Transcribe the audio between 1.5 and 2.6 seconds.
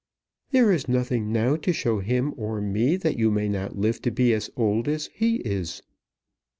to show him or